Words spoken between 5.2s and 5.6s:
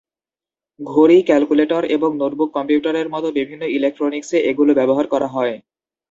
হয়।